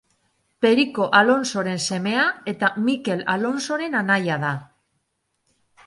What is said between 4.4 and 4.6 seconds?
da.